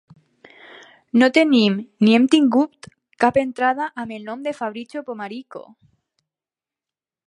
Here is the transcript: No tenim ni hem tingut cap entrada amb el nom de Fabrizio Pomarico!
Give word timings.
No 1.21 1.27
tenim 1.35 1.75
ni 2.07 2.15
hem 2.17 2.25
tingut 2.37 2.91
cap 3.25 3.39
entrada 3.45 3.93
amb 4.05 4.19
el 4.19 4.27
nom 4.31 4.45
de 4.49 4.59
Fabrizio 4.63 5.09
Pomarico! 5.11 5.67